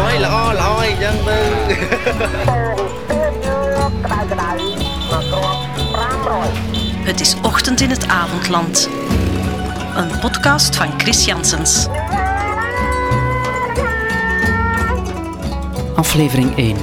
[0.00, 1.38] ឲ្យល្អល្អអីចឹងទៅ
[7.10, 8.88] Het is ochtend in het avondland.
[9.96, 11.86] Een podcast van Chris Janssens.
[15.94, 16.76] Aflevering 1.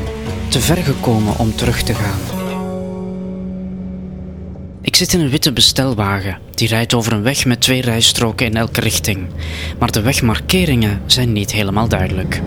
[0.50, 2.20] Te ver gekomen om terug te gaan.
[4.81, 6.38] Ik zit in een witte bestelwagen.
[6.59, 9.27] die rijdt over een weg met twee rijstroken in elke richting.
[9.79, 12.40] Maar de wegmarkeringen zijn niet helemaal duidelijk.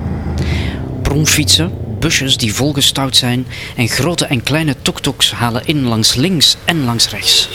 [1.01, 6.83] Bromfietsen, busjes die volgestouwd zijn en grote en kleine tuk-tuks halen in langs links en
[6.83, 7.49] langs rechts.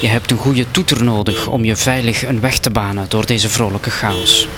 [0.00, 3.48] Je hebt een goede toeter nodig om je veilig een weg te banen door deze
[3.48, 4.48] vrolijke chaos.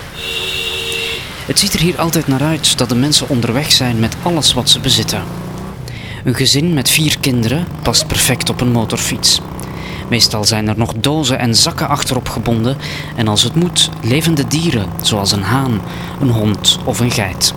[1.47, 4.71] Het ziet er hier altijd naar uit dat de mensen onderweg zijn met alles wat
[4.71, 5.23] ze bezitten.
[6.25, 9.41] Een gezin met vier kinderen past perfect op een motorfiets.
[10.09, 12.77] Meestal zijn er nog dozen en zakken achterop gebonden
[13.17, 15.81] en als het moet, levende dieren zoals een haan,
[16.21, 17.55] een hond of een geit.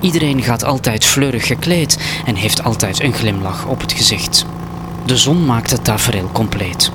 [0.00, 4.44] Iedereen gaat altijd fleurig gekleed en heeft altijd een glimlach op het gezicht.
[5.06, 6.90] De zon maakt het tafereel compleet.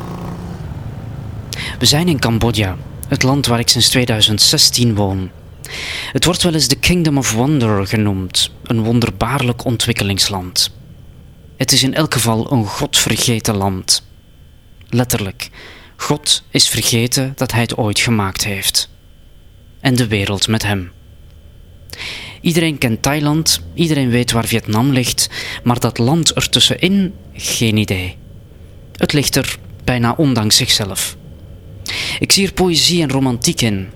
[1.80, 2.76] We zijn in Cambodja,
[3.08, 5.30] het land waar ik sinds 2016 woon.
[6.12, 10.72] Het wordt wel eens de Kingdom of Wonder genoemd, een wonderbaarlijk ontwikkelingsland.
[11.58, 14.04] Het is in elk geval een godvergeten land.
[14.94, 15.50] Letterlijk,
[15.96, 18.90] God is vergeten dat Hij het ooit gemaakt heeft.
[19.80, 20.92] En de wereld met Hem.
[22.42, 25.30] Iedereen kent Thailand, iedereen weet waar Vietnam ligt,
[25.64, 28.18] maar dat land ertussenin, geen idee.
[28.96, 31.18] Het ligt er bijna ondanks zichzelf.
[32.20, 33.90] Ik zie er poëzie en romantiek in.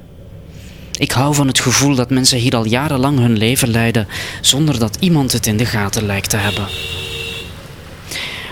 [0.98, 4.08] Ik hou van het gevoel dat mensen hier al jarenlang hun leven leiden
[4.42, 6.68] zonder dat iemand het in de gaten lijkt te hebben.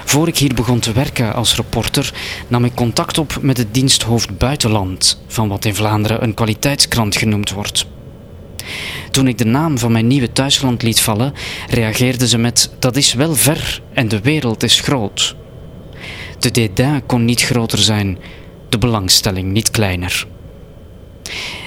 [0.06, 2.14] Voor ik hier begon te werken als reporter,
[2.48, 7.52] nam ik contact op met het diensthoofd Buitenland, van wat in Vlaanderen een kwaliteitskrant genoemd
[7.52, 7.86] wordt.
[9.12, 11.34] Toen ik de naam van mijn nieuwe thuisland liet vallen,
[11.70, 15.36] reageerden ze met: Dat is wel ver en de wereld is groot.
[16.40, 18.18] De dédain kon niet groter zijn,
[18.70, 20.28] de belangstelling niet kleiner.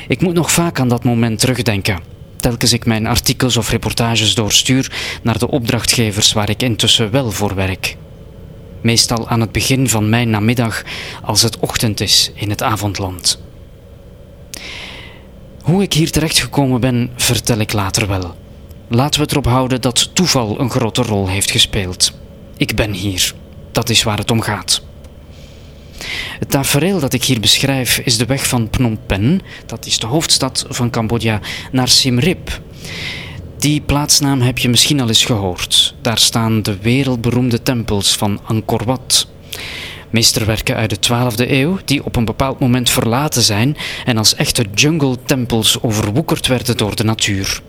[0.08, 2.00] Ik moet nog vaak aan dat moment terugdenken,
[2.36, 4.92] telkens ik mijn artikels of reportages doorstuur
[5.22, 7.96] naar de opdrachtgevers waar ik intussen wel voor werk.
[8.80, 10.82] Meestal aan het begin van mijn namiddag,
[11.22, 13.40] als het ochtend is in het avondland.
[15.62, 18.34] Hoe ik hier terechtgekomen ben, vertel ik later wel.
[18.88, 22.12] Laten we erop houden dat toeval een grote rol heeft gespeeld.
[22.56, 23.34] Ik ben hier.
[23.72, 24.82] Dat is waar het om gaat.
[26.38, 30.06] Het tafereel dat ik hier beschrijf is de weg van Phnom Penh, dat is de
[30.06, 31.40] hoofdstad van Cambodja,
[31.72, 32.60] naar Siem Reap.
[33.58, 35.88] Die plaatsnaam heb je misschien al eens gehoord.
[36.00, 39.28] Daar staan de wereldberoemde tempels van Angkor Wat.
[40.10, 44.64] Meesterwerken uit de 12e eeuw, die op een bepaald moment verlaten zijn en als echte
[44.75, 47.60] jungle-tempels overwoekerd werden door de natuur,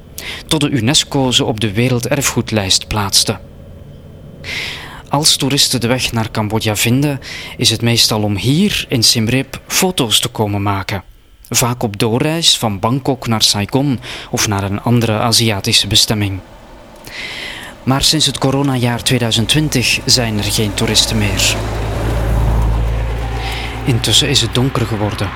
[0.47, 3.39] tot de UNESCO ze op de werelderfgoedlijst plaatste.
[5.09, 7.19] Als toeristen de weg naar Cambodja vinden,
[7.57, 11.03] is het meestal om hier in Siem Reap foto's te komen maken.
[11.49, 13.99] Vaak op doorreis van Bangkok naar Saigon
[14.31, 16.39] of naar een andere Aziatische bestemming.
[17.83, 21.55] Maar sinds het coronajaar 2020 zijn er geen toeristen meer.
[23.85, 25.29] Intussen is het donker geworden.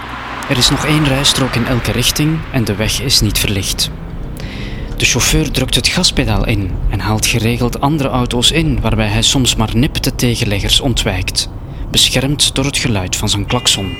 [0.50, 3.90] Er is nog één rijstrook in elke richting en de weg is niet verlicht.
[4.98, 9.56] De chauffeur drukt het gaspedaal in en haalt geregeld andere auto's in, waarbij hij soms
[9.56, 11.50] maar nip de tegenleggers ontwijkt,
[11.92, 13.96] beschermd door het geluid van zijn klakson.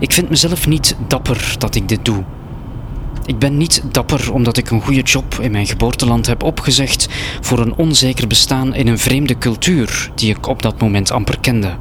[0.00, 2.24] Ik vind mezelf niet dapper dat ik dit doe.
[3.26, 7.08] Ik ben niet dapper omdat ik een goede job in mijn geboorteland heb opgezegd
[7.40, 11.76] voor een onzeker bestaan in een vreemde cultuur die ik op dat moment amper kende.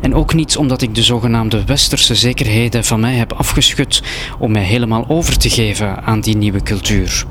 [0.00, 4.02] En ook niet omdat ik de zogenaamde westerse zekerheden van mij heb afgeschud
[4.38, 7.24] om mij helemaal over te geven aan die nieuwe cultuur.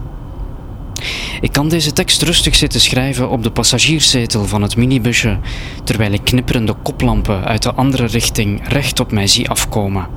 [1.42, 5.40] Ik kan deze tekst rustig zitten schrijven op de passagierszetel van het minibusje,
[5.84, 10.08] terwijl ik knipperende koplampen uit de andere richting recht op mij zie afkomen.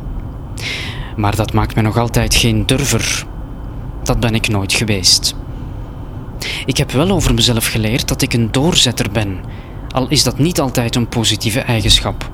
[1.16, 3.26] Maar dat maakt me nog altijd geen durver.
[4.02, 5.34] Dat ben ik nooit geweest.
[6.66, 9.40] Ik heb wel over mezelf geleerd dat ik een doorzetter ben,
[9.88, 12.31] al is dat niet altijd een positieve eigenschap.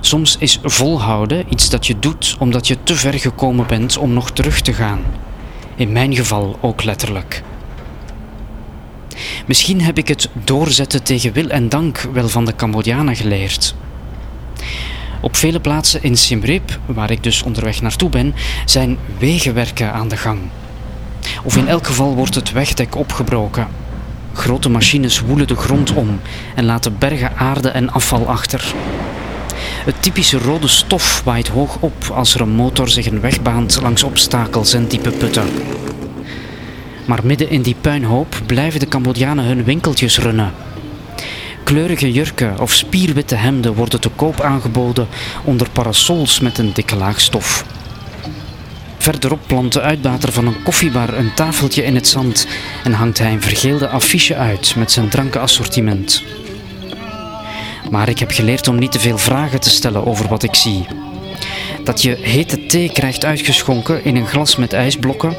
[0.00, 4.30] Soms is volhouden iets dat je doet omdat je te ver gekomen bent om nog
[4.30, 5.00] terug te gaan.
[5.76, 7.42] In mijn geval ook letterlijk.
[9.46, 13.74] Misschien heb ik het doorzetten tegen wil en dank wel van de Cambodjanen geleerd.
[15.20, 18.34] Op vele plaatsen in Siem Reap, waar ik dus onderweg naartoe ben,
[18.64, 20.38] zijn wegenwerken aan de gang.
[21.42, 23.68] Of in elk geval wordt het wegdek opgebroken.
[24.32, 26.20] Grote machines woelen de grond om
[26.54, 28.74] en laten bergen aarde en afval achter.
[29.84, 33.78] Het typische rode stof waait hoog op als er een motor zich een weg baant
[33.82, 35.48] langs obstakels en diepe putten.
[37.04, 40.52] Maar midden in die puinhoop blijven de Cambodjanen hun winkeltjes runnen.
[41.70, 45.08] Kleurige jurken of spierwitte hemden worden te koop aangeboden
[45.44, 47.64] onder parasols met een dikke laag stof.
[48.98, 52.46] Verderop plant de uitbater van een koffiebar een tafeltje in het zand
[52.84, 56.22] en hangt hij een vergeelde affiche uit met zijn drankenassortiment.
[57.90, 60.86] Maar ik heb geleerd om niet te veel vragen te stellen over wat ik zie.
[61.84, 65.36] Dat je hete thee krijgt uitgeschonken in een glas met ijsblokken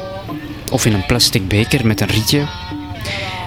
[0.70, 2.46] of in een plastic beker met een rietje.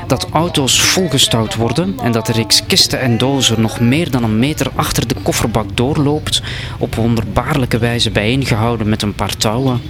[0.07, 4.39] Dat auto's volgestouwd worden en dat de reeks kisten en dozen nog meer dan een
[4.39, 6.41] meter achter de kofferbak doorloopt,
[6.77, 9.81] op wonderbaarlijke wijze bijeengehouden met een paar touwen.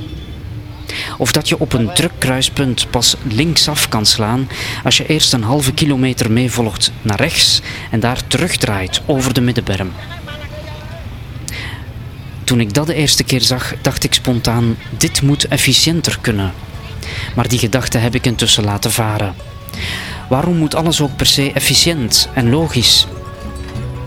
[1.18, 4.50] Of dat je op een druk kruispunt pas linksaf kan slaan
[4.84, 7.62] als je eerst een halve kilometer meevolgt naar rechts
[7.92, 9.92] en daar terugdraait over de middenberm.
[12.44, 16.54] Toen ik dat de eerste keer zag, dacht ik spontaan: dit moet efficiënter kunnen.
[17.36, 19.36] Maar die gedachte heb ik intussen laten varen.
[20.30, 23.08] Waarom moet alles ook per se efficiënt en logisch?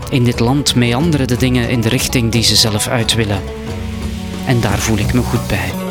[0.09, 3.41] In dit land meanderen de dingen in de richting die ze zelf uit willen.
[4.45, 5.88] En daar voel ik me goed bij.